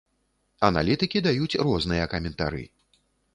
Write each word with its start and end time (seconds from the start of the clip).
Аналітыкі 0.69 1.21
даюць 1.27 1.59
розныя 1.67 2.09
каментары. 2.15 2.65